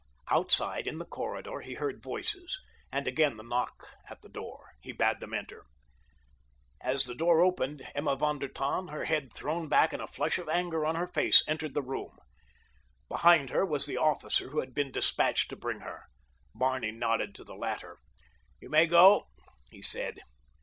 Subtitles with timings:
[0.31, 2.59] Outside, in the corridor, he heard voices,
[2.91, 4.71] and again the knock at the door.
[4.81, 5.63] He bade them enter.
[6.81, 10.39] As the door opened Emma von der Tann, her head thrown back and a flush
[10.39, 12.17] of anger on her face, entered the room.
[13.09, 16.07] Behind her was the officer who had been despatched to bring her.
[16.55, 17.99] Barney nodded to the latter.
[18.59, 19.27] "You may go,"
[19.69, 20.21] he said.